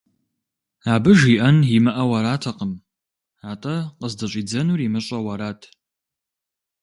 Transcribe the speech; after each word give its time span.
Абы 0.93 1.11
жиӀэн 1.19 1.57
имыӀэу 1.77 2.11
аратэкъым, 2.17 2.73
атӀэ 3.51 3.75
къыздыщӀидзэнур 3.99 4.79
имыщӀэу 4.87 5.27
арат. 5.33 5.61